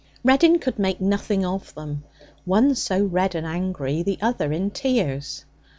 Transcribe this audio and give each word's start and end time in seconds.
Reddin 0.23 0.57
could 0.57 0.79
make 0.79 0.99
nothing 0.99 1.45
of 1.45 1.75
them, 1.75 2.03
one 2.43 2.73
so 2.73 3.03
red 3.05 3.35
and 3.35 3.45
angry, 3.45 4.01
the 4.01 4.17
other 4.19 4.51
in 4.51 4.71
tears. 4.71 5.45